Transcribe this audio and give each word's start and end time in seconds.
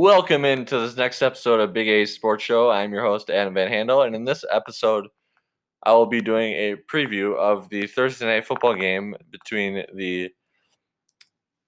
Welcome 0.00 0.46
into 0.46 0.78
this 0.78 0.96
next 0.96 1.20
episode 1.20 1.60
of 1.60 1.74
Big 1.74 1.86
A 1.86 2.06
Sports 2.06 2.42
Show. 2.42 2.70
I'm 2.70 2.90
your 2.90 3.02
host, 3.02 3.28
Adam 3.28 3.52
Van 3.52 3.68
Handel, 3.68 4.00
and 4.00 4.16
in 4.16 4.24
this 4.24 4.46
episode, 4.50 5.08
I 5.82 5.92
will 5.92 6.06
be 6.06 6.22
doing 6.22 6.54
a 6.54 6.76
preview 6.90 7.36
of 7.36 7.68
the 7.68 7.86
Thursday 7.86 8.24
night 8.24 8.46
football 8.46 8.74
game 8.74 9.14
between 9.30 9.84
the 9.94 10.30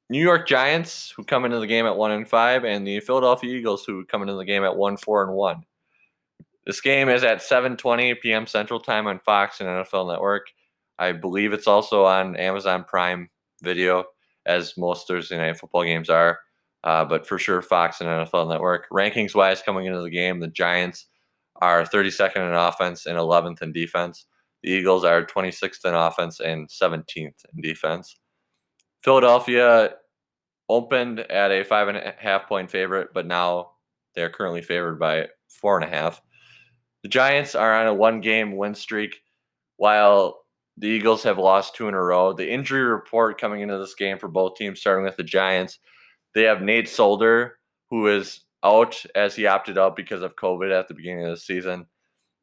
New 0.09 0.19
York 0.19 0.49
Giants, 0.49 1.13
who 1.15 1.25
come 1.25 1.45
into 1.45 1.61
the 1.61 1.67
game 1.67 1.85
at 1.85 1.95
one 1.95 2.11
and 2.11 2.27
five, 2.27 2.65
and 2.65 2.87
the 2.87 3.01
Philadelphia 3.01 3.55
Eagles, 3.55 3.85
who 3.85 4.03
come 4.07 4.23
into 4.23 4.33
the 4.37 4.47
game 4.47 4.65
at 4.65 4.77
one 4.79 4.97
four 4.97 5.23
and 5.25 5.35
one. 5.35 5.65
This 6.65 6.81
game 6.81 7.11
is 7.11 7.25
at 7.25 7.43
7:20 7.43 8.19
p.m. 8.23 8.47
Central 8.47 8.81
Time 8.81 9.09
on 9.09 9.21
Fox 9.27 9.61
and 9.61 9.69
NFL 9.69 10.11
Network. 10.11 10.47
I 10.99 11.13
believe 11.13 11.53
it's 11.53 11.69
also 11.69 12.07
on 12.07 12.37
Amazon 12.37 12.85
Prime 12.89 13.29
Video, 13.63 14.05
as 14.47 14.79
most 14.79 15.07
Thursday 15.07 15.37
night 15.37 15.59
football 15.59 15.85
games 15.85 16.09
are. 16.09 16.39
Uh, 16.85 17.05
but 17.05 17.27
for 17.27 17.39
sure, 17.39 17.63
Fox 17.63 18.01
and 18.01 18.09
NFL 18.09 18.49
Network. 18.49 18.89
Rankings 18.91 19.35
wise, 19.35 19.63
coming 19.63 19.87
into 19.87 20.01
the 20.01 20.11
game, 20.11 20.41
the 20.41 20.49
Giants 20.49 21.07
are 21.57 21.85
32nd 21.85 22.37
in 22.37 22.55
offense 22.55 23.07
and 23.07 23.17
11th 23.17 23.63
in 23.63 23.73
defense. 23.73 24.27
The 24.63 24.71
Eagles 24.71 25.05
are 25.05 25.25
26th 25.25 25.85
in 25.85 25.95
offense 25.95 26.41
and 26.41 26.69
17th 26.69 27.07
in 27.17 27.61
defense. 27.61 28.17
Philadelphia 29.03 29.95
opened 30.69 31.21
at 31.21 31.51
a 31.51 31.65
five 31.65 31.89
and 31.89 31.99
a 31.99 32.15
half 32.19 32.49
point 32.49 32.71
favorite, 32.71 33.09
but 33.13 33.27
now 33.27 33.73
they're 34.15 34.31
currently 34.31 34.63
favored 34.63 34.99
by 34.99 35.29
four 35.49 35.77
and 35.77 35.85
a 35.85 35.95
half. 35.95 36.21
The 37.03 37.09
Giants 37.09 37.55
are 37.55 37.75
on 37.75 37.87
a 37.87 37.95
one 37.95 38.21
game 38.21 38.57
win 38.57 38.75
streak, 38.75 39.21
while 39.77 40.45
the 40.77 40.89
Eagles 40.89 41.23
have 41.25 41.39
lost 41.39 41.75
two 41.75 41.89
in 41.89 41.95
a 41.95 42.03
row. 42.03 42.33
The 42.33 42.51
injury 42.51 42.83
report 42.83 43.41
coming 43.41 43.61
into 43.61 43.79
this 43.79 43.95
game 43.95 44.19
for 44.19 44.29
both 44.29 44.57
teams, 44.57 44.81
starting 44.81 45.05
with 45.05 45.17
the 45.17 45.25
Giants, 45.25 45.79
they 46.35 46.43
have 46.43 46.63
Nate 46.63 46.89
Solder, 46.89 47.59
who 47.91 48.09
is 48.09 48.41
out 48.65 49.05
as 49.15 49.35
he 49.35 49.47
opted 49.47 49.79
out 49.79 49.97
because 49.97 50.23
of 50.23 50.37
COVID 50.37 50.77
at 50.77 50.89
the 50.89 50.95
beginning 50.95 51.25
of 51.25 51.31
the 51.31 51.37
season. 51.37 51.87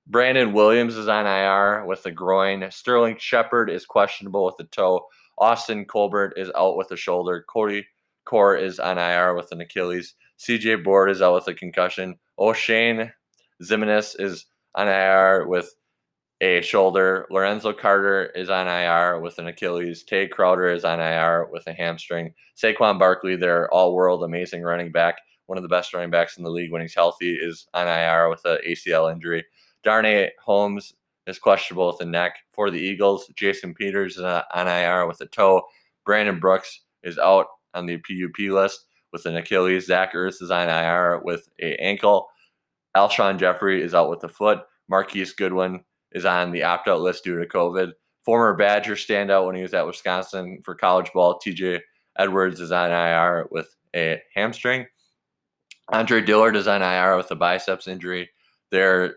Brandon 0.07 0.53
Williams 0.53 0.95
is 0.95 1.07
on 1.07 1.27
IR 1.27 1.85
with 1.85 2.05
a 2.05 2.11
groin. 2.11 2.67
Sterling 2.71 3.17
Shepard 3.19 3.69
is 3.69 3.85
questionable 3.85 4.45
with 4.45 4.57
the 4.57 4.63
toe. 4.65 5.05
Austin 5.37 5.85
Colbert 5.85 6.33
is 6.35 6.51
out 6.55 6.77
with 6.77 6.89
the 6.89 6.97
shoulder. 6.97 7.45
Cody 7.47 7.85
Core 8.25 8.57
is 8.57 8.79
on 8.79 8.97
IR 8.97 9.35
with 9.35 9.51
an 9.51 9.61
Achilles. 9.61 10.15
CJ 10.39 10.83
Board 10.83 11.09
is 11.09 11.21
out 11.21 11.35
with 11.35 11.47
a 11.47 11.53
concussion. 11.53 12.17
Oshane 12.39 13.11
Ximines 13.61 14.19
is 14.19 14.45
on 14.75 14.87
IR 14.87 15.47
with 15.47 15.73
a 16.41 16.61
shoulder. 16.61 17.27
Lorenzo 17.29 17.73
Carter 17.73 18.27
is 18.27 18.49
on 18.49 18.67
IR 18.67 19.19
with 19.19 19.37
an 19.39 19.47
Achilles. 19.47 20.03
Tae 20.03 20.27
Crowder 20.27 20.71
is 20.71 20.85
on 20.85 20.99
IR 20.99 21.47
with 21.51 21.67
a 21.67 21.73
hamstring. 21.73 22.33
Saquon 22.55 22.97
Barkley, 22.97 23.35
their 23.35 23.71
all 23.73 23.93
world 23.93 24.23
amazing 24.23 24.63
running 24.63 24.91
back, 24.91 25.17
one 25.47 25.57
of 25.57 25.63
the 25.63 25.69
best 25.69 25.93
running 25.93 26.11
backs 26.11 26.37
in 26.37 26.43
the 26.43 26.49
league 26.49 26.71
when 26.71 26.81
he's 26.81 26.95
healthy, 26.95 27.33
is 27.33 27.67
on 27.73 27.87
IR 27.87 28.29
with 28.29 28.45
an 28.45 28.59
ACL 28.67 29.11
injury. 29.11 29.43
Darnay 29.83 30.31
Holmes 30.41 30.93
is 31.27 31.39
questionable 31.39 31.87
with 31.87 32.01
a 32.01 32.05
neck. 32.05 32.37
For 32.53 32.71
the 32.71 32.79
Eagles, 32.79 33.31
Jason 33.35 33.73
Peters 33.73 34.17
is 34.17 34.23
on 34.23 34.67
IR 34.67 35.07
with 35.07 35.21
a 35.21 35.25
toe. 35.25 35.63
Brandon 36.05 36.39
Brooks 36.39 36.81
is 37.03 37.17
out 37.17 37.47
on 37.73 37.85
the 37.85 37.97
PUP 37.97 38.51
list 38.51 38.85
with 39.11 39.25
an 39.25 39.35
Achilles. 39.37 39.87
Zach 39.87 40.13
Ertz 40.13 40.41
is 40.41 40.51
on 40.51 40.69
IR 40.69 41.21
with 41.23 41.47
a 41.61 41.75
ankle. 41.75 42.27
Alshon 42.95 43.37
Jeffery 43.37 43.81
is 43.81 43.93
out 43.93 44.09
with 44.09 44.23
a 44.23 44.29
foot. 44.29 44.59
Marquise 44.87 45.33
Goodwin 45.33 45.83
is 46.11 46.25
on 46.25 46.51
the 46.51 46.63
opt 46.63 46.87
out 46.87 47.01
list 47.01 47.23
due 47.23 47.39
to 47.39 47.45
COVID. 47.45 47.91
Former 48.25 48.55
Badger 48.55 48.95
standout 48.95 49.45
when 49.45 49.55
he 49.55 49.61
was 49.61 49.73
at 49.73 49.85
Wisconsin 49.85 50.61
for 50.63 50.75
college 50.75 51.11
ball, 51.13 51.39
TJ 51.39 51.79
Edwards 52.17 52.59
is 52.59 52.71
on 52.71 52.91
IR 52.91 53.47
with 53.51 53.73
a 53.95 54.21
hamstring. 54.35 54.85
Andre 55.91 56.21
Dillard 56.21 56.55
is 56.55 56.67
on 56.67 56.81
IR 56.81 57.17
with 57.17 57.31
a 57.31 57.35
biceps 57.35 57.87
injury. 57.87 58.29
They're 58.71 59.15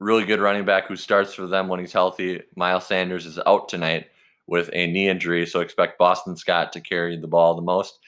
really 0.00 0.24
good 0.24 0.40
running 0.40 0.64
back 0.64 0.86
who 0.86 0.96
starts 0.96 1.34
for 1.34 1.46
them 1.46 1.68
when 1.68 1.80
he's 1.80 1.92
healthy. 1.92 2.42
Miles 2.56 2.86
Sanders 2.86 3.26
is 3.26 3.38
out 3.46 3.68
tonight 3.68 4.06
with 4.46 4.70
a 4.72 4.86
knee 4.86 5.08
injury, 5.08 5.44
so 5.46 5.60
expect 5.60 5.98
Boston 5.98 6.36
Scott 6.36 6.72
to 6.72 6.80
carry 6.80 7.18
the 7.18 7.26
ball 7.26 7.54
the 7.54 7.62
most, 7.62 7.98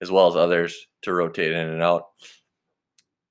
as 0.00 0.10
well 0.10 0.26
as 0.26 0.34
others 0.34 0.86
to 1.02 1.12
rotate 1.12 1.52
in 1.52 1.68
and 1.68 1.82
out. 1.82 2.06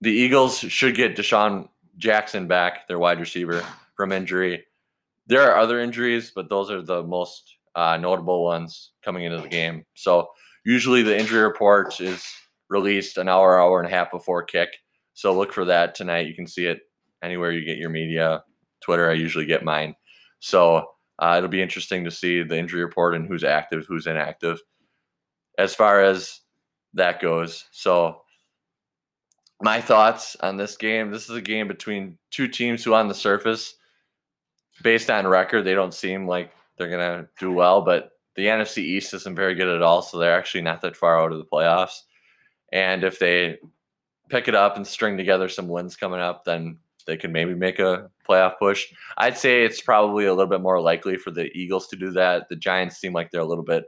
The 0.02 0.12
Eagles 0.12 0.60
should 0.60 0.96
get 0.96 1.18
DeSean 1.18 1.68
Jackson 1.98 2.48
back, 2.48 2.88
their 2.88 3.00
wide 3.00 3.20
receiver, 3.20 3.64
from 3.96 4.12
injury. 4.12 4.64
There 5.28 5.50
are 5.50 5.58
other 5.58 5.80
injuries, 5.80 6.32
but 6.36 6.50
those 6.50 6.70
are 6.70 6.82
the 6.82 7.04
most 7.04 7.56
uh, 7.76 7.98
notable 7.98 8.44
ones 8.44 8.92
coming 9.04 9.26
into 9.26 9.40
the 9.40 9.48
game. 9.48 9.86
So 9.96 10.30
usually 10.66 11.02
the 11.02 11.18
injury 11.18 11.42
report 11.42 12.00
is 12.00 12.26
released 12.70 13.18
an 13.18 13.30
hour, 13.30 13.60
hour 13.60 13.80
and 13.80 13.92
a 13.92 13.96
half 13.96 14.12
before 14.12 14.44
kick. 14.44 14.70
So 15.14 15.34
look 15.34 15.54
for 15.54 15.66
that 15.66 15.96
tonight. 15.96 16.28
You 16.28 16.36
can 16.36 16.48
see 16.48 16.66
it 16.66 16.82
anywhere 17.24 17.52
you 17.52 17.66
get 17.66 17.78
your 17.78 17.90
media. 17.90 18.44
Twitter, 18.82 19.10
I 19.10 19.14
usually 19.14 19.46
get 19.46 19.64
mine. 19.64 19.96
So 20.40 20.86
uh, 21.20 21.36
it'll 21.38 21.50
be 21.50 21.62
interesting 21.62 22.04
to 22.04 22.12
see 22.12 22.44
the 22.44 22.58
injury 22.58 22.84
report 22.84 23.16
and 23.16 23.28
who's 23.28 23.44
active, 23.44 23.86
who's 23.88 24.08
inactive, 24.08 24.60
as 25.58 25.74
far 25.74 26.04
as 26.04 26.42
that 26.94 27.22
goes. 27.22 27.66
So 27.72 28.22
my 29.62 29.82
thoughts 29.82 30.36
on 30.42 30.58
this 30.58 30.78
game. 30.78 31.12
This 31.12 31.30
is 31.30 31.36
a 31.36 31.42
game 31.42 31.68
between 31.68 32.18
two 32.32 32.48
teams 32.48 32.84
who, 32.84 32.94
on 32.94 33.08
the 33.08 33.14
surface, 33.14 33.76
based 34.84 35.10
on 35.10 35.28
record, 35.28 35.64
they 35.64 35.74
don't 35.74 35.94
seem 35.94 36.28
like 36.28 36.52
they're 36.78 36.90
gonna 36.90 37.28
do 37.40 37.52
well. 37.52 37.82
But 37.82 38.12
the 38.36 38.48
NFC 38.48 38.80
East 38.80 39.14
isn't 39.14 39.36
very 39.36 39.56
good 39.56 39.70
at 39.70 39.82
all, 39.82 40.02
so 40.02 40.18
they're 40.18 40.38
actually 40.38 40.62
not 40.62 40.82
that 40.82 40.98
far 40.98 41.22
out 41.22 41.32
of 41.32 41.38
the 41.38 41.46
playoffs. 41.46 42.02
And 42.72 43.04
if 43.04 43.20
they 43.20 43.58
pick 44.30 44.48
it 44.48 44.56
up 44.56 44.76
and 44.76 44.86
string 44.86 45.18
together 45.18 45.48
some 45.48 45.68
wins 45.68 45.96
coming 45.96 46.20
up, 46.20 46.44
then 46.44 46.78
they 47.08 47.16
can 47.16 47.32
maybe 47.32 47.54
make 47.54 47.80
a 47.80 48.10
playoff 48.28 48.58
push. 48.58 48.92
I'd 49.18 49.38
say 49.38 49.64
it's 49.64 49.82
probably 49.82 50.26
a 50.26 50.34
little 50.34 50.50
bit 50.50 50.62
more 50.62 50.82
likely 50.82 51.18
for 51.18 51.32
the 51.32 51.46
Eagles 51.58 51.88
to 51.90 51.96
do 51.96 52.12
that. 52.12 52.50
The 52.50 52.56
Giants 52.56 52.98
seem 52.98 53.14
like 53.14 53.32
they're 53.32 53.42
a 53.42 53.46
little 53.46 53.64
bit 53.64 53.86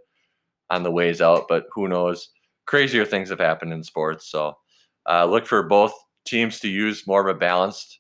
on 0.70 0.84
the 0.84 0.92
ways 0.92 1.22
out, 1.22 1.48
but 1.50 1.66
who 1.74 1.88
knows? 1.88 2.30
Crazier 2.66 3.06
things 3.06 3.30
have 3.30 3.40
happened 3.40 3.74
in 3.74 3.84
sports, 3.84 4.28
so 4.28 4.58
uh, 5.08 5.26
look 5.26 5.46
for 5.46 5.64
both 5.64 5.94
teams 6.26 6.60
to 6.60 6.68
use 6.68 7.08
more 7.08 7.28
of 7.28 7.36
a 7.36 7.40
balanced 7.40 8.00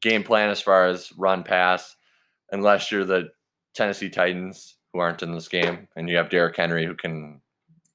game 0.00 0.22
plan 0.22 0.48
as 0.48 0.60
far 0.60 0.86
as 0.86 1.12
run 1.16 1.42
pass, 1.42 1.96
unless 2.52 2.90
you're 2.90 3.04
the 3.04 3.28
Tennessee 3.74 4.08
Titans 4.08 4.76
who 4.92 5.00
aren't 5.00 5.22
in 5.22 5.32
this 5.32 5.48
game 5.48 5.88
and 5.96 6.08
you 6.08 6.16
have 6.16 6.30
Derrick 6.30 6.56
Henry 6.56 6.84
who 6.84 6.94
can 6.94 7.40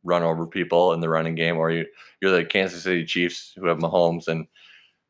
run 0.03 0.23
over 0.23 0.45
people 0.45 0.93
in 0.93 0.99
the 0.99 1.09
running 1.09 1.35
game, 1.35 1.57
or 1.57 1.71
you 1.71 1.85
you're 2.21 2.31
the 2.31 2.45
Kansas 2.45 2.83
City 2.83 3.05
Chiefs 3.05 3.53
who 3.55 3.67
have 3.67 3.79
Mahomes 3.79 4.27
and 4.27 4.47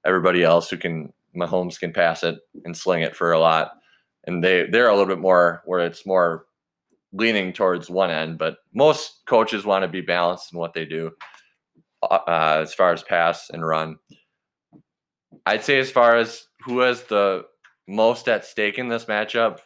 everybody 0.06 0.44
else 0.44 0.70
who 0.70 0.78
can 0.78 1.12
Mahomes 1.36 1.80
can 1.80 1.92
pass 1.92 2.24
it 2.24 2.40
and 2.64 2.76
sling 2.76 3.02
it 3.02 3.16
for 3.16 3.34
a 3.34 3.40
lot. 3.40 3.74
And 4.26 4.44
they 4.44 4.68
they're 4.68 4.88
a 4.88 4.96
little 4.96 5.14
bit 5.14 5.20
more 5.20 5.62
where 5.66 5.86
it's 5.86 6.06
more 6.06 6.46
leaning 7.12 7.54
towards 7.54 7.90
one 7.90 8.12
end, 8.12 8.38
but 8.38 8.58
most 8.74 9.22
coaches 9.26 9.66
want 9.66 9.84
to 9.84 9.88
be 9.88 10.02
balanced 10.02 10.52
in 10.54 10.60
what 10.60 10.74
they 10.74 10.86
do. 10.86 11.12
Uh, 12.10 12.20
uh, 12.28 12.60
as 12.62 12.74
far 12.74 12.94
as 12.94 13.04
pass 13.04 13.50
and 13.50 13.66
run. 13.66 13.98
I'd 15.46 15.64
say 15.64 15.80
as 15.80 15.92
far 15.92 16.16
as 16.16 16.46
who 16.64 16.80
has 16.80 17.04
the 17.04 17.46
most 17.88 18.28
at 18.28 18.46
stake 18.46 18.80
in 18.80 18.88
this 18.88 19.06
matchup, 19.06 19.60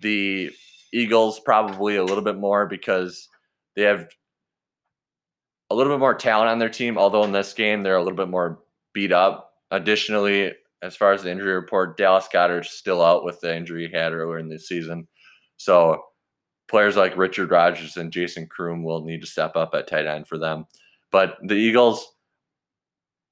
the 0.00 0.50
Eagles 0.92 1.40
probably 1.40 1.96
a 1.96 2.04
little 2.04 2.24
bit 2.24 2.36
more 2.36 2.66
because 2.66 3.28
they 3.76 3.82
have 3.82 4.08
a 5.68 5.74
little 5.74 5.92
bit 5.92 6.00
more 6.00 6.14
talent 6.14 6.50
on 6.50 6.58
their 6.58 6.68
team. 6.68 6.98
Although 6.98 7.24
in 7.24 7.32
this 7.32 7.52
game 7.52 7.82
they're 7.82 7.96
a 7.96 8.02
little 8.02 8.16
bit 8.16 8.28
more 8.28 8.60
beat 8.94 9.12
up. 9.12 9.52
Additionally, 9.70 10.52
as 10.82 10.96
far 10.96 11.12
as 11.12 11.22
the 11.22 11.30
injury 11.30 11.54
report, 11.54 11.96
Dallas 11.96 12.28
Goedert 12.32 12.64
still 12.64 13.02
out 13.02 13.24
with 13.24 13.40
the 13.40 13.54
injury 13.54 13.86
he 13.86 13.96
had 13.96 14.12
earlier 14.12 14.38
in 14.38 14.48
the 14.48 14.58
season. 14.58 15.06
So 15.58 16.02
players 16.68 16.96
like 16.96 17.16
Richard 17.16 17.50
Rodgers 17.50 17.96
and 17.96 18.12
Jason 18.12 18.46
Croom 18.46 18.82
will 18.82 19.04
need 19.04 19.20
to 19.20 19.26
step 19.26 19.56
up 19.56 19.74
at 19.74 19.86
tight 19.86 20.06
end 20.06 20.26
for 20.26 20.38
them. 20.38 20.64
But 21.12 21.36
the 21.42 21.54
Eagles 21.54 22.12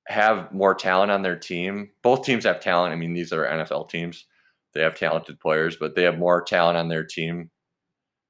have 0.07 0.53
more 0.53 0.75
talent 0.75 1.11
on 1.11 1.23
their 1.23 1.39
team. 1.39 1.91
Both 2.03 2.25
teams 2.25 2.45
have 2.45 2.61
talent. 2.61 2.93
I 2.93 2.97
mean, 2.97 3.13
these 3.13 3.33
are 3.33 3.45
NFL 3.45 3.91
teams. 3.91 4.27
They 4.75 4.83
have 4.83 4.95
talented 4.99 5.41
players, 5.41 5.77
but 5.77 5.95
they 5.95 6.03
have 6.03 6.19
more 6.19 6.43
talent 6.43 6.79
on 6.79 6.89
their 6.89 7.05
team 7.05 7.51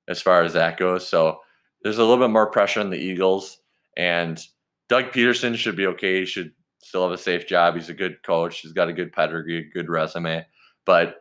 as 0.09 0.21
far 0.21 0.43
as 0.43 0.53
that 0.55 0.77
goes. 0.77 1.09
So 1.09 1.41
there's 1.83 1.99
a 1.99 2.05
little 2.05 2.25
bit 2.25 2.33
more 2.33 2.51
pressure 2.51 2.81
on 2.81 2.91
the 2.91 2.99
Eagles. 2.99 3.59
And 3.97 4.41
Doug 4.89 5.13
Pederson 5.13 5.57
should 5.57 5.77
be 5.77 5.87
okay. 5.87 6.21
He 6.21 6.27
should 6.27 6.53
still 6.83 7.03
have 7.03 7.13
a 7.13 7.23
safe 7.23 7.47
job. 7.47 7.75
He's 7.75 7.91
a 7.91 7.95
good 7.95 8.23
coach. 8.23 8.61
He's 8.61 8.73
got 8.73 8.89
a 8.89 8.93
good 8.93 9.13
pedigree, 9.13 9.71
good 9.73 9.89
resume. 9.89 10.45
But 10.87 11.17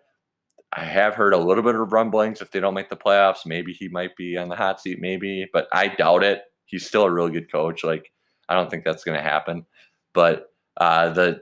I 0.74 0.84
have 0.84 1.16
heard 1.16 1.34
a 1.34 1.38
little 1.38 1.64
bit 1.64 1.76
of 1.76 1.92
rumblings 1.92 2.42
if 2.42 2.52
they 2.52 2.60
don't 2.60 2.74
make 2.74 2.90
the 2.90 2.96
playoffs, 2.96 3.46
maybe 3.46 3.74
he 3.74 3.88
might 3.88 4.16
be 4.16 4.38
on 4.38 4.50
the 4.50 4.56
hot 4.56 4.82
seat, 4.82 5.00
maybe, 5.00 5.48
but 5.54 5.68
I 5.72 5.88
doubt 5.88 6.24
it. 6.24 6.42
He's 6.66 6.86
still 6.86 7.04
a 7.04 7.12
really 7.12 7.32
good 7.32 7.52
coach. 7.52 7.84
Like 7.84 8.12
I 8.50 8.56
don't 8.56 8.70
think 8.70 8.84
that's 8.84 9.04
going 9.04 9.18
to 9.18 9.24
happen. 9.24 9.66
But 10.14 10.52
uh, 10.78 11.10
the 11.10 11.42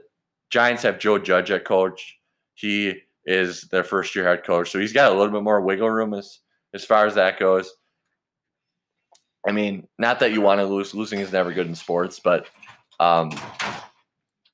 Giants 0.50 0.82
have 0.82 0.98
Joe 0.98 1.18
Judge 1.18 1.50
at 1.50 1.64
coach. 1.64 2.16
He 2.54 2.94
is 3.24 3.62
their 3.62 3.84
first 3.84 4.14
year 4.14 4.26
head 4.26 4.44
coach, 4.44 4.70
so 4.70 4.78
he's 4.78 4.92
got 4.92 5.10
a 5.10 5.14
little 5.14 5.32
bit 5.32 5.42
more 5.42 5.60
wiggle 5.60 5.90
room 5.90 6.14
as 6.14 6.40
as 6.74 6.84
far 6.84 7.06
as 7.06 7.14
that 7.14 7.38
goes. 7.38 7.72
I 9.48 9.52
mean, 9.52 9.86
not 9.98 10.20
that 10.20 10.32
you 10.32 10.40
want 10.40 10.60
to 10.60 10.66
lose. 10.66 10.94
Losing 10.94 11.20
is 11.20 11.32
never 11.32 11.52
good 11.52 11.68
in 11.68 11.74
sports, 11.74 12.20
but 12.22 12.48
um, 12.98 13.30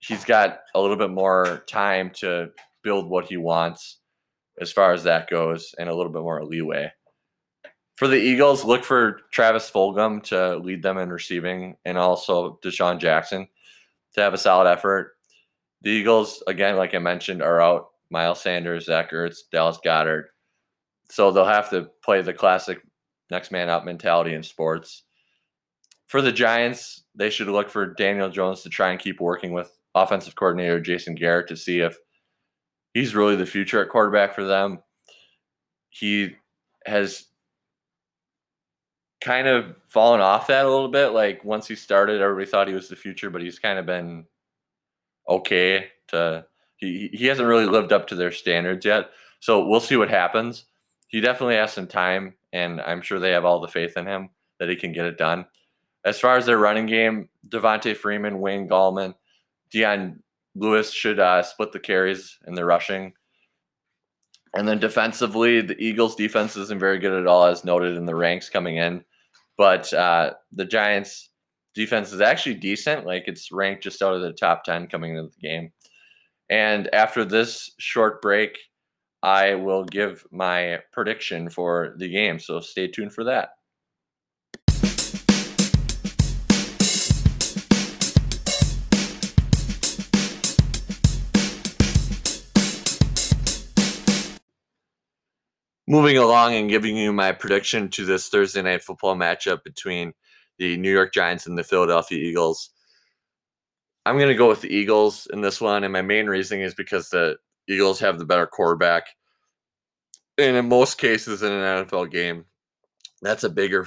he's 0.01 0.25
got 0.25 0.61
a 0.75 0.81
little 0.81 0.97
bit 0.97 1.11
more 1.11 1.65
time 1.67 2.11
to 2.17 2.51
build 2.83 3.09
what 3.09 3.27
he 3.27 3.37
wants 3.37 3.99
as 4.61 4.71
far 4.71 4.93
as 4.93 5.03
that 5.05 5.31
goes 5.31 5.75
and 5.79 5.89
a 5.89 5.95
little 5.95 6.13
bit 6.13 6.23
more 6.23 6.45
leeway. 6.45 6.93
For 8.03 8.09
the 8.09 8.17
Eagles, 8.17 8.65
look 8.65 8.83
for 8.83 9.21
Travis 9.31 9.71
Fulgham 9.71 10.25
to 10.25 10.57
lead 10.57 10.83
them 10.83 10.99
in 10.99 11.11
receiving 11.11 11.77
and 11.85 11.97
also 11.97 12.59
DeSean 12.61 12.99
Jackson 12.99 13.47
to 14.15 14.21
have 14.21 14.35
a 14.35 14.39
solid 14.39 14.69
effort. 14.69 15.13
The 15.83 15.91
Eagles, 15.91 16.43
again, 16.49 16.75
like 16.75 16.97
I 16.97 16.99
mentioned, 16.99 17.43
are 17.43 17.61
out 17.61 17.91
Miles 18.11 18.41
Sanders, 18.41 18.87
Zach 18.87 19.13
Ertz, 19.13 19.43
Dallas 19.53 19.79
Goedert. 19.85 20.25
So 21.11 21.31
they'll 21.31 21.45
have 21.45 21.71
to 21.71 21.91
play 22.03 22.23
the 22.23 22.33
classic 22.33 22.83
next 23.31 23.53
man 23.53 23.69
up 23.69 23.85
mentality 23.85 24.35
in 24.35 24.43
sports. 24.43 25.05
For 26.09 26.21
the 26.21 26.33
Giants, 26.33 27.05
they 27.15 27.31
should 27.31 27.47
look 27.47 27.71
for 27.71 27.95
Daniel 27.95 28.31
Jones 28.31 28.63
to 28.63 28.69
try 28.69 28.91
and 28.91 28.99
keep 28.99 29.21
working 29.21 29.53
with 29.53 29.79
offensive 29.95 30.35
coordinator 30.35 30.81
Jason 30.81 31.15
Garrett 31.15 31.47
to 31.51 31.57
see 31.57 31.79
if 31.79 31.97
he's 32.95 33.15
really 33.15 33.37
the 33.37 33.47
future 33.47 33.81
at 33.81 33.91
quarterback 33.91 34.35
for 34.35 34.43
them. 34.43 34.81
He 35.91 36.35
has 36.85 37.27
kind 39.23 39.47
of 39.47 39.77
fallen 39.89 40.21
off 40.21 40.49
that 40.49 40.67
a 40.67 40.71
little 40.71 40.89
bit. 40.89 41.09
Like 41.09 41.45
once 41.45 41.67
he 41.67 41.75
started, 41.75 42.21
everybody 42.21 42.51
thought 42.51 42.69
he 42.69 42.75
was 42.75 42.89
the 42.89 42.97
future, 42.97 43.31
but 43.31 43.43
he's 43.43 43.59
kind 43.59 43.79
of 43.79 43.87
been 43.87 44.27
okay 45.29 45.87
to 46.09 46.45
he 46.77 47.09
he 47.13 47.27
hasn't 47.27 47.49
really 47.49 47.67
lived 47.67 47.93
up 47.93 48.07
to 48.09 48.15
their 48.15 48.33
standards 48.33 48.85
yet. 48.85 49.11
So 49.41 49.67
we'll 49.67 49.81
see 49.81 49.97
what 49.97 50.11
happens. 50.11 50.67
He 51.09 51.21
definitely 51.21 51.57
has 51.57 51.73
some 51.73 51.87
time, 51.87 52.35
and 52.53 52.81
I'm 52.81 53.03
sure 53.03 53.19
they 53.19 53.31
have 53.33 53.45
all 53.45 53.61
the 53.61 53.69
faith 53.69 53.97
in 53.97 54.07
him 54.07 54.31
that 54.59 54.69
he 54.69 54.77
can 54.77 54.93
get 54.93 55.07
it 55.07 55.19
done. 55.19 55.47
As 56.05 56.19
far 56.19 56.37
as 56.37 56.47
their 56.47 56.59
running 56.59 56.87
game, 56.87 57.29
Devonta 57.49 57.97
Freeman, 57.97 58.41
Wayne 58.41 58.69
Gallman, 58.69 59.15
Dion 59.71 60.23
Lewis 60.55 60.93
should 60.93 61.21
uh, 61.21 61.43
split 61.43 61.73
the 61.73 61.79
carries 61.81 62.39
in 62.47 62.55
the 62.55 62.65
rushing. 62.65 63.13
And 64.55 64.69
then 64.69 64.79
defensively, 64.79 65.61
the 65.61 65.81
Eagles' 65.83 66.17
defense 66.17 66.57
isn't 66.57 66.81
very 66.81 66.99
good 66.99 67.13
at 67.13 67.27
all, 67.27 67.45
as 67.45 67.65
noted 67.65 67.97
in 67.97 68.05
the 68.05 68.15
ranks 68.15 68.51
coming 68.51 68.77
in. 68.77 69.05
But 69.63 69.95
uh, 69.95 70.33
the 70.51 70.65
Giants' 70.65 71.31
defense 71.73 72.13
is 72.13 72.21
actually 72.21 72.57
decent. 72.57 73.07
Like 73.07 73.29
it's 73.29 73.53
ranked 73.53 73.85
just 73.85 74.03
out 74.03 74.13
of 74.13 74.21
the 74.21 74.33
top 74.33 74.65
10 74.65 74.89
coming 74.89 75.15
into 75.15 75.31
the 75.31 75.49
game. 75.49 75.71
And 76.51 76.93
after 76.93 77.25
this 77.25 77.71
short 77.79 78.21
break, 78.21 78.59
I 79.23 79.55
will 79.55 79.85
give 79.85 80.27
my 80.33 80.81
prediction 80.93 81.49
for 81.49 81.95
the 81.99 82.09
game. 82.09 82.41
So 82.41 82.59
stay 82.59 82.89
tuned 82.89 83.15
for 83.15 83.23
that. 83.23 83.51
Moving 95.93 96.17
along 96.17 96.55
and 96.55 96.71
giving 96.71 96.97
you 96.97 97.13
my 97.13 97.31
prediction 97.33 97.87
to 97.87 98.07
this 98.07 98.29
Thursday 98.29 98.63
night 98.63 98.83
football 98.83 99.15
matchup 99.15 99.63
between 99.63 100.15
the 100.59 100.79
New 100.79 100.91
York 100.91 101.13
Giants 101.13 101.47
and 101.47 101.59
the 101.59 101.63
Philadelphia 101.63 102.17
Eagles. 102.17 102.71
I'm 104.07 104.17
going 104.17 104.31
to 104.31 104.35
go 104.35 104.49
with 104.49 104.63
the 104.63 104.75
Eagles 104.75 105.29
in 105.35 105.43
this 105.43 105.61
one, 105.61 105.85
and 105.85 105.93
my 105.93 106.01
main 106.01 106.29
reasoning 106.29 106.65
is 106.65 106.75
because 106.75 107.11
the 107.11 107.37
Eagles 107.69 108.01
have 108.01 108.19
the 108.19 108.25
better 108.25 108.47
quarterback. 108.47 109.05
And 110.39 110.57
in 110.57 110.67
most 110.67 110.97
cases 110.97 111.43
in 111.43 111.53
an 111.53 111.85
NFL 111.85 112.11
game, 112.11 112.47
that's 113.21 113.45
a 113.45 113.51
bigger 113.51 113.87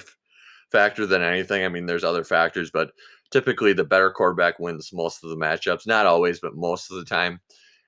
factor 0.71 1.07
than 1.07 1.23
anything. 1.23 1.65
I 1.65 1.69
mean, 1.69 1.87
there's 1.87 2.03
other 2.03 2.23
factors, 2.23 2.69
but 2.69 2.91
typically 3.31 3.73
the 3.73 3.83
better 3.83 4.11
quarterback 4.11 4.59
wins 4.59 4.93
most 4.93 5.23
of 5.23 5.31
the 5.31 5.37
matchups. 5.37 5.87
Not 5.87 6.05
always, 6.05 6.39
but 6.39 6.55
most 6.55 6.91
of 6.91 6.97
the 6.97 7.05
time. 7.05 7.39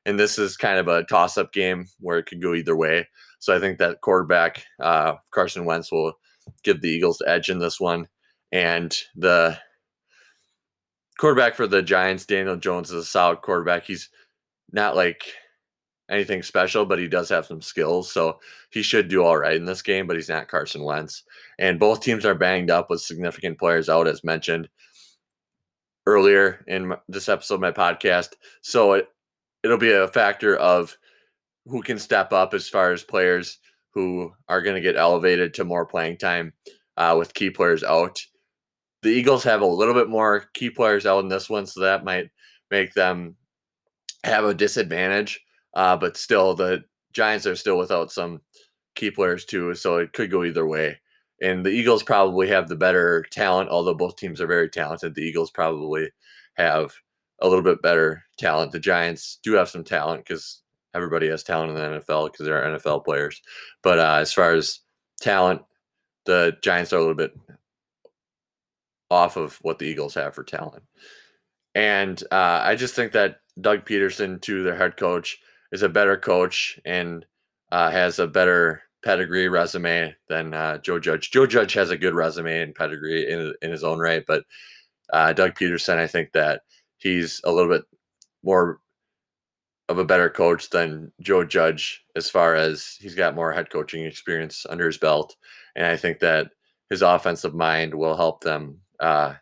And 0.07 0.17
this 0.17 0.39
is 0.39 0.57
kind 0.57 0.79
of 0.79 0.87
a 0.87 1.03
toss 1.03 1.37
up 1.37 1.53
game 1.53 1.85
where 1.99 2.17
it 2.17 2.25
could 2.25 2.41
go 2.41 2.55
either 2.55 2.75
way. 2.75 3.07
So 3.39 3.55
I 3.55 3.59
think 3.59 3.77
that 3.77 4.01
quarterback, 4.01 4.63
uh, 4.79 5.15
Carson 5.31 5.65
Wentz, 5.65 5.91
will 5.91 6.13
give 6.63 6.81
the 6.81 6.89
Eagles 6.89 7.17
the 7.17 7.29
edge 7.29 7.49
in 7.49 7.59
this 7.59 7.79
one. 7.79 8.07
And 8.51 8.97
the 9.15 9.59
quarterback 11.19 11.55
for 11.55 11.67
the 11.67 11.81
Giants, 11.81 12.25
Daniel 12.25 12.55
Jones, 12.55 12.89
is 12.89 13.03
a 13.03 13.05
solid 13.05 13.41
quarterback. 13.41 13.83
He's 13.83 14.09
not 14.71 14.95
like 14.95 15.23
anything 16.09 16.41
special, 16.41 16.85
but 16.85 16.99
he 16.99 17.07
does 17.07 17.27
have 17.27 17.45
some 17.45 17.61
skills. 17.61 18.09
So 18.09 18.39
he 18.69 18.81
should 18.81 19.09
do 19.09 19.23
all 19.23 19.37
right 19.37 19.57
in 19.57 19.65
this 19.65 19.81
game, 19.81 20.07
but 20.07 20.15
he's 20.15 20.29
not 20.29 20.47
Carson 20.47 20.83
Wentz. 20.83 21.23
And 21.59 21.79
both 21.79 22.01
teams 22.01 22.25
are 22.25 22.33
banged 22.33 22.71
up 22.71 22.89
with 22.89 23.01
significant 23.01 23.59
players 23.59 23.89
out, 23.89 24.07
as 24.07 24.23
mentioned 24.23 24.69
earlier 26.05 26.63
in 26.67 26.93
this 27.09 27.27
episode 27.27 27.55
of 27.55 27.59
my 27.59 27.73
podcast. 27.73 28.29
So 28.61 28.93
it, 28.93 29.09
it'll 29.63 29.77
be 29.77 29.91
a 29.91 30.07
factor 30.07 30.55
of 30.57 30.97
who 31.65 31.81
can 31.81 31.99
step 31.99 32.31
up 32.31 32.53
as 32.53 32.69
far 32.69 32.91
as 32.91 33.03
players 33.03 33.59
who 33.91 34.31
are 34.47 34.61
going 34.61 34.75
to 34.75 34.81
get 34.81 34.95
elevated 34.95 35.53
to 35.53 35.63
more 35.63 35.85
playing 35.85 36.17
time 36.17 36.53
uh, 36.97 37.15
with 37.17 37.33
key 37.33 37.49
players 37.49 37.83
out. 37.83 38.19
The 39.03 39.09
Eagles 39.09 39.43
have 39.43 39.61
a 39.61 39.65
little 39.65 39.93
bit 39.93 40.09
more 40.09 40.45
key 40.53 40.69
players 40.69 41.05
out 41.05 41.19
in 41.23 41.29
this 41.29 41.49
one, 41.49 41.65
so 41.65 41.81
that 41.81 42.03
might 42.03 42.29
make 42.71 42.93
them 42.93 43.35
have 44.23 44.45
a 44.45 44.53
disadvantage. 44.53 45.39
Uh, 45.73 45.95
but 45.97 46.17
still, 46.17 46.55
the 46.55 46.83
Giants 47.13 47.45
are 47.45 47.55
still 47.55 47.77
without 47.77 48.11
some 48.11 48.41
key 48.95 49.11
players 49.11 49.45
too, 49.45 49.73
so 49.75 49.97
it 49.97 50.13
could 50.13 50.31
go 50.31 50.43
either 50.43 50.67
way. 50.67 50.99
And 51.41 51.65
the 51.65 51.69
Eagles 51.69 52.03
probably 52.03 52.47
have 52.49 52.67
the 52.67 52.75
better 52.75 53.23
talent, 53.31 53.69
although 53.69 53.93
both 53.93 54.15
teams 54.15 54.41
are 54.41 54.47
very 54.47 54.69
talented. 54.69 55.13
The 55.13 55.21
Eagles 55.21 55.51
probably 55.51 56.09
have 56.55 56.93
a 57.39 57.47
little 57.47 57.63
bit 57.63 57.81
better 57.81 58.23
talent. 58.37 58.71
The 58.71 58.79
Giants 58.79 59.39
do 59.43 59.53
have 59.53 59.69
some 59.69 59.83
talent 59.83 60.25
because 60.25 60.61
everybody 60.93 61.29
has 61.29 61.43
talent 61.43 61.71
in 61.71 61.75
the 61.75 61.99
NFL 61.99 62.31
because 62.31 62.45
they're 62.45 62.63
NFL 62.63 63.05
players. 63.05 63.41
But 63.83 63.99
uh, 63.99 64.17
as 64.21 64.33
far 64.33 64.53
as 64.53 64.79
talent, 65.21 65.61
the 66.25 66.57
Giants 66.61 66.93
are 66.93 66.97
a 66.97 67.01
little 67.01 67.15
bit 67.15 67.33
off 69.09 69.37
of 69.37 69.57
what 69.61 69.79
the 69.79 69.85
Eagles 69.85 70.15
have 70.15 70.35
for 70.35 70.43
talent. 70.43 70.83
And 71.75 72.21
uh, 72.31 72.61
I 72.63 72.75
just 72.75 72.95
think 72.95 73.11
that 73.13 73.37
Doug 73.59 73.85
Pederson, 73.85 74.41
to 74.41 74.63
their 74.63 74.75
head 74.75 74.97
coach, 74.97 75.39
is 75.71 75.83
a 75.83 75.89
better 75.89 76.17
coach 76.17 76.79
and 76.85 77.25
uh, 77.71 77.91
has 77.91 78.19
a 78.19 78.27
better 78.27 78.81
pedigree 79.03 79.47
resume 79.47 80.15
than 80.27 80.53
uh, 80.53 80.79
Joe 80.79 80.99
Judge. 80.99 81.31
Joe 81.31 81.45
Judge 81.45 81.73
has 81.73 81.89
a 81.89 81.97
good 81.97 82.15
resume 82.15 82.61
and 82.61 82.75
pedigree 82.75 83.31
in, 83.31 83.53
in 83.61 83.71
his 83.71 83.83
own 83.83 83.99
right, 83.99 84.23
but 84.27 84.43
uh, 85.13 85.33
Doug 85.33 85.55
Pederson, 85.55 85.97
I 85.97 86.07
think 86.07 86.33
that 86.33 86.61
he's 86.97 87.41
a 87.43 87.51
little 87.51 87.71
bit 87.71 87.83
more 88.43 88.79
of 89.89 89.97
a 89.97 90.05
better 90.05 90.29
coach 90.29 90.69
than 90.69 91.11
Joe 91.21 91.45
Judge 91.45 92.03
as 92.15 92.29
far 92.29 92.55
as 92.55 92.97
he's 92.99 93.15
got 93.15 93.35
more 93.35 93.53
head 93.53 93.69
coaching 93.69 94.03
experience 94.03 94.65
under 94.69 94.85
his 94.85 94.97
belt. 94.97 95.35
And 95.75 95.85
I 95.85 95.95
think 95.95 96.19
that 96.19 96.51
his 96.89 97.01
offensive 97.01 97.53
mind 97.53 97.93
will 97.93 98.15
help 98.15 98.43
them 98.43 98.79
uh, 98.99 99.35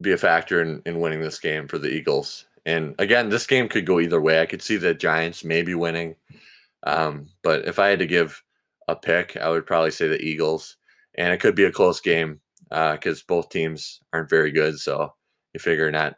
be 0.00 0.12
a 0.12 0.16
factor 0.16 0.62
in, 0.62 0.82
in 0.86 1.00
winning 1.00 1.20
this 1.20 1.38
game 1.38 1.68
for 1.68 1.78
the 1.78 1.88
Eagles. 1.88 2.46
And 2.64 2.94
again, 2.98 3.28
this 3.28 3.46
game 3.46 3.68
could 3.68 3.86
go 3.86 4.00
either 4.00 4.20
way. 4.20 4.40
I 4.40 4.46
could 4.46 4.62
see 4.62 4.76
the 4.76 4.94
Giants 4.94 5.44
maybe 5.44 5.74
winning. 5.74 6.16
Um, 6.82 7.28
but 7.42 7.66
if 7.66 7.78
I 7.78 7.88
had 7.88 7.98
to 8.00 8.06
give 8.06 8.42
a 8.88 8.96
pick, 8.96 9.36
I 9.36 9.48
would 9.50 9.66
probably 9.66 9.90
say 9.90 10.08
the 10.08 10.20
Eagles. 10.20 10.76
And 11.16 11.32
it 11.32 11.40
could 11.40 11.54
be 11.54 11.64
a 11.64 11.72
close 11.72 12.00
game 12.00 12.40
because 12.68 13.20
uh, 13.20 13.24
both 13.28 13.48
teams 13.48 14.00
aren't 14.12 14.30
very 14.30 14.50
good. 14.50 14.78
So 14.78 15.14
you 15.54 15.60
figure 15.60 15.90
not 15.90 16.16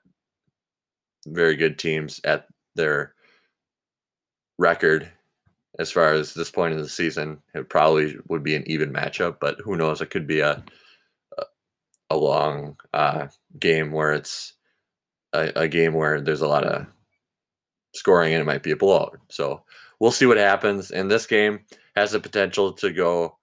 very 1.26 1.56
good 1.56 1.78
teams 1.78 2.20
at 2.24 2.46
their 2.74 3.14
record 4.58 5.10
as 5.78 5.90
far 5.90 6.12
as 6.12 6.34
this 6.34 6.50
point 6.50 6.74
in 6.74 6.80
the 6.80 6.88
season. 6.88 7.40
It 7.54 7.68
probably 7.68 8.16
would 8.28 8.42
be 8.42 8.56
an 8.56 8.64
even 8.66 8.92
matchup, 8.92 9.36
but 9.40 9.58
who 9.62 9.76
knows? 9.76 10.00
It 10.00 10.10
could 10.10 10.26
be 10.26 10.40
a 10.40 10.62
a 12.10 12.16
long 12.16 12.76
uh, 12.94 13.28
game 13.58 13.92
where 13.92 14.12
it's 14.12 14.54
a, 15.32 15.52
a, 15.56 15.68
game 15.68 15.92
where 15.92 16.20
there's 16.20 16.40
a 16.40 16.48
lot 16.48 16.64
of 16.64 16.86
scoring 17.94 18.32
and 18.32 18.40
it 18.40 18.46
might 18.46 18.62
be 18.62 18.70
a 18.70 18.76
blowout. 18.76 19.18
So 19.28 19.62
we'll 20.00 20.10
see 20.10 20.26
what 20.26 20.38
happens. 20.38 20.90
And 20.90 21.10
this 21.10 21.26
game 21.26 21.60
has 21.96 22.12
the 22.12 22.20
potential 22.20 22.72
to 22.74 22.92
go 22.92 23.36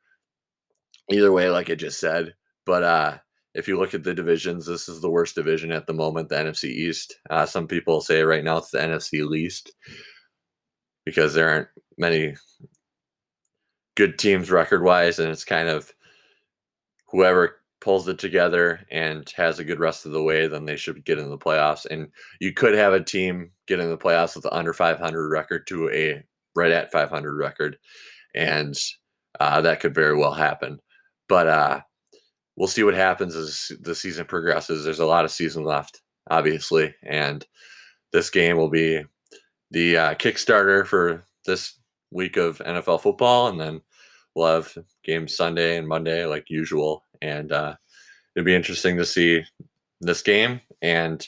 either 1.12 1.32
way, 1.32 1.50
like 1.50 1.70
I 1.70 1.76
just 1.76 2.00
said. 2.00 2.34
But 2.66 2.84
uh, 2.84 3.18
if 3.54 3.68
you 3.68 3.78
look 3.80 3.94
at 3.94 4.04
the 4.04 4.14
divisions, 4.14 4.66
this 4.66 4.90
is 4.90 5.02
the 5.02 5.10
worst 5.10 5.36
division 5.36 5.72
at 5.72 5.88
the 5.88 5.94
moment, 5.94 6.30
the 6.30 6.36
NFC 6.36 6.66
East. 6.66 7.16
Uh, 7.30 7.46
some 7.46 7.68
people 7.68 8.02
say 8.02 8.22
right 8.24 8.44
now 8.44 8.58
it's 8.58 8.72
the 8.72 8.80
NFC 8.80 9.28
least 9.28 9.72
because 11.06 11.34
there 11.34 11.50
aren't 11.50 11.68
many 11.98 12.36
good 13.96 14.20
teams 14.20 14.52
record 14.52 14.84
wise, 14.84 15.20
and 15.20 15.30
it's 15.30 15.46
kind 15.46 15.70
of 15.70 15.92
whoever 17.08 17.62
pulls 17.82 18.08
it 18.08 18.18
together 18.18 18.82
and 18.92 19.32
has 19.38 19.60
a 19.60 19.64
good 19.64 19.80
rest 19.80 20.06
of 20.06 20.12
the 20.12 20.24
way, 20.24 20.48
then 20.48 20.66
they 20.66 20.76
should 20.76 21.06
get 21.06 21.20
in 21.20 21.30
the 21.30 21.38
playoffs. 21.38 21.86
And 21.86 22.08
you 22.40 22.52
could 22.52 22.74
have 22.74 22.94
a 22.94 23.04
team 23.04 23.52
get 23.68 23.80
in 23.80 23.90
the 23.90 23.98
playoffs 23.98 24.36
with 24.36 24.46
an 24.46 24.52
under 24.54 24.74
500 24.74 25.30
record 25.30 25.68
to 25.68 25.90
a 25.92 26.24
right 26.56 26.72
at 26.72 26.92
500 26.92 27.38
record, 27.38 27.78
and 28.34 28.76
uh, 29.40 29.62
that 29.62 29.80
could 29.80 29.94
very 29.94 30.18
well 30.18 30.34
happen. 30.34 30.80
But 31.30 31.48
uh, 31.48 31.82
we'll 32.56 32.68
see 32.68 32.84
what 32.84 32.94
happens 32.94 33.36
as 33.36 33.72
the 33.82 33.96
season 33.96 34.26
progresses. 34.26 34.84
There's 34.84 35.00
a 35.00 35.06
lot 35.06 35.26
of 35.26 35.32
season 35.32 35.64
left, 35.64 36.02
obviously, 36.30 36.94
and 37.04 37.46
this 38.12 38.30
game 38.30 38.58
will 38.58 38.70
be 38.70 39.04
the 39.72 39.98
uh, 39.98 40.14
Kickstarter 40.16 40.86
for 40.86 41.24
this 41.46 41.80
week 42.12 42.38
of 42.38 42.60
NFL 42.60 43.02
football, 43.02 43.48
and 43.48 43.60
then 43.60 43.82
we'll 44.36 44.48
have 44.48 44.78
games 45.04 45.36
Sunday 45.36 45.78
and 45.78 45.88
Monday 45.88 46.26
like 46.26 46.50
usual, 46.50 47.04
and 47.22 47.52
uh, 47.52 47.76
it'll 48.36 48.46
be 48.46 48.56
interesting 48.56 48.98
to 48.98 49.06
see 49.06 49.44
this 50.02 50.22
game 50.22 50.62
and 50.82 51.28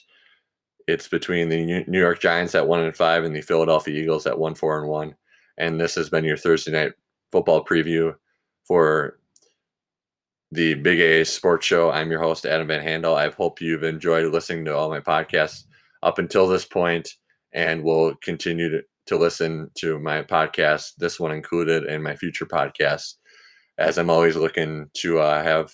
it's 0.88 1.08
between 1.08 1.50
the 1.50 1.84
New 1.88 2.00
York 2.00 2.20
Giants 2.20 2.56
at 2.56 2.68
one 2.68 2.82
and 2.82 2.96
five 2.96 3.26
and 3.26 3.36
the 3.36 3.42
Philadelphia 3.42 4.02
Eagles 4.02 4.26
at 4.26 4.40
one 4.40 4.56
four 4.56 4.80
and 4.80 4.88
one. 4.88 5.16
And 5.58 5.80
this 5.80 5.96
has 5.96 6.10
been 6.10 6.24
your 6.24 6.38
Thursday 6.38 6.72
night 6.72 6.94
football 7.32 7.64
preview 7.64 8.16
for 8.66 9.20
the 10.52 10.76
Big 10.76 11.00
A 11.00 11.26
Sports 11.26 11.66
Show. 11.66 11.92
I'm 11.92 12.10
your 12.10 12.22
host 12.22 12.46
Adam 12.46 12.68
Van 12.68 12.82
Handel. 12.82 13.16
I 13.16 13.30
hope 13.30 13.62
you've 13.62 13.84
enjoyed 13.84 14.32
listening 14.32 14.66
to 14.66 14.76
all 14.76 14.90
my 14.90 15.00
podcasts 15.00 15.64
up 16.04 16.20
until 16.20 16.48
this 16.48 16.66
point, 16.66 17.10
and 17.54 17.84
will 17.84 18.16
continue 18.24 18.70
to, 18.70 18.82
to 19.08 19.18
listen 19.18 19.70
to 19.76 20.00
my 20.00 20.24
podcast, 20.24 20.94
this 20.98 21.20
one 21.20 21.32
included, 21.32 21.84
and 21.84 22.04
my 22.04 22.16
future 22.16 22.46
podcasts, 22.46 23.16
as 23.78 23.98
I'm 23.98 24.10
always 24.10 24.36
looking 24.36 24.90
to 24.96 25.20
uh, 25.20 25.44
have 25.44 25.74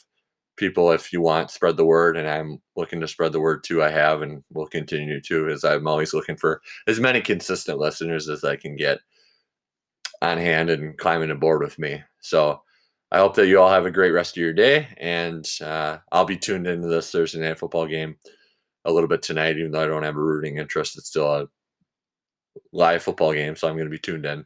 people 0.56 0.92
if 0.92 1.12
you 1.12 1.22
want 1.22 1.50
spread 1.50 1.78
the 1.78 1.86
word 1.86 2.16
and 2.16 2.28
i'm 2.28 2.62
looking 2.76 3.02
to 3.02 3.08
spread 3.08 3.32
the 3.32 3.40
word 3.40 3.64
too 3.64 3.82
i 3.82 3.90
have 3.90 4.22
and 4.22 4.44
will 4.54 4.68
continue 4.68 5.20
to 5.20 5.50
as 5.50 5.64
i'm 5.64 5.88
always 5.88 6.14
looking 6.14 6.38
for 6.38 6.62
as 6.88 7.00
many 7.00 7.20
consistent 7.22 7.80
listeners 7.80 8.30
as 8.30 8.44
i 8.44 8.56
can 8.56 8.76
get 8.76 9.00
on 10.22 10.38
hand 10.38 10.70
and 10.70 10.96
climbing 11.00 11.32
aboard 11.32 11.62
with 11.62 11.80
me 11.80 12.00
so 12.20 12.62
i 13.14 13.18
hope 13.18 13.36
that 13.36 13.48
you 13.48 13.60
all 13.60 13.70
have 13.70 13.86
a 13.86 13.92
great 13.92 14.12
rest 14.12 14.36
of 14.36 14.42
your 14.42 14.54
day 14.54 14.88
and 14.98 15.50
uh, 15.62 15.98
i'll 16.12 16.26
be 16.26 16.38
tuned 16.38 16.68
into 16.68 16.88
this 16.88 17.12
thursday 17.12 17.40
night 17.40 17.58
football 17.58 17.88
game 17.88 18.16
a 18.86 18.92
little 18.92 19.08
bit 19.08 19.22
tonight 19.22 19.58
even 19.58 19.72
though 19.72 19.84
i 19.84 19.88
don't 19.88 20.04
have 20.04 20.18
a 20.18 20.22
rooting 20.22 20.58
interest 20.58 20.98
it's 20.98 21.08
still 21.08 21.34
a 21.34 21.48
live 22.74 23.02
football 23.02 23.34
game 23.34 23.56
so 23.56 23.68
i'm 23.68 23.76
going 23.76 23.88
to 23.88 23.92
be 23.92 23.98
tuned 23.98 24.26
in 24.26 24.46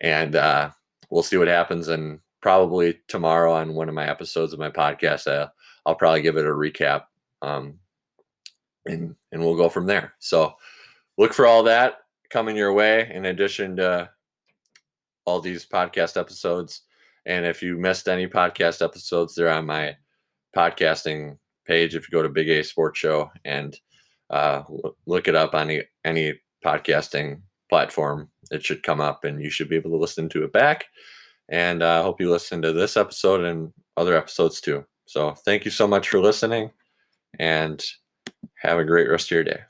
and 0.00 0.36
uh, 0.36 0.70
we'll 1.10 1.22
see 1.22 1.36
what 1.36 1.48
happens 1.48 1.88
and 1.88 2.20
probably 2.42 2.98
tomorrow 3.08 3.54
on 3.54 3.74
one 3.74 3.88
of 3.88 3.94
my 3.94 4.06
episodes 4.06 4.52
of 4.52 4.58
my 4.58 4.68
podcast. 4.68 5.48
I'll 5.86 5.94
probably 5.94 6.20
give 6.20 6.36
it 6.36 6.44
a 6.44 6.50
recap, 6.50 7.04
um, 7.40 7.78
and 8.84 9.14
and 9.30 9.40
we'll 9.40 9.56
go 9.56 9.68
from 9.68 9.86
there. 9.86 10.14
So 10.18 10.54
look 11.16 11.32
for 11.32 11.46
all 11.46 11.62
that 11.62 11.98
coming 12.30 12.56
your 12.56 12.72
way. 12.72 13.10
In 13.14 13.26
addition 13.26 13.76
to 13.76 14.10
all 15.24 15.40
these 15.40 15.64
podcast 15.64 16.18
episodes, 16.18 16.82
and 17.26 17.46
if 17.46 17.62
you 17.62 17.76
missed 17.76 18.08
any 18.08 18.26
podcast 18.26 18.82
episodes, 18.82 19.34
they're 19.34 19.50
on 19.50 19.66
my 19.66 19.96
podcasting 20.56 21.36
page. 21.66 21.94
If 21.94 22.08
you 22.08 22.16
go 22.16 22.22
to 22.22 22.28
Big 22.28 22.48
A 22.48 22.62
Sports 22.62 22.98
Show 22.98 23.30
and 23.44 23.76
uh, 24.30 24.62
look 25.06 25.28
it 25.28 25.36
up 25.36 25.54
on 25.54 25.70
any, 25.70 25.82
any 26.04 26.34
podcasting 26.64 27.40
platform, 27.68 28.28
it 28.50 28.64
should 28.64 28.82
come 28.82 29.00
up, 29.00 29.24
and 29.24 29.42
you 29.42 29.50
should 29.50 29.68
be 29.68 29.76
able 29.76 29.90
to 29.90 29.96
listen 29.96 30.28
to 30.30 30.44
it 30.44 30.52
back. 30.52 30.84
And 31.48 31.82
I 31.82 31.98
uh, 31.98 32.02
hope 32.02 32.20
you 32.20 32.30
listen 32.30 32.62
to 32.62 32.72
this 32.72 32.96
episode 32.96 33.44
and 33.44 33.72
other 33.96 34.16
episodes 34.16 34.60
too. 34.60 34.84
So 35.06 35.32
thank 35.44 35.64
you 35.64 35.70
so 35.70 35.86
much 35.86 36.08
for 36.08 36.20
listening 36.20 36.70
and 37.38 37.82
have 38.56 38.78
a 38.78 38.84
great 38.84 39.08
rest 39.08 39.26
of 39.26 39.32
your 39.32 39.44
day. 39.44 39.60